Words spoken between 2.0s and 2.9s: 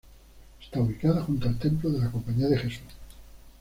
Compañía de Jesús.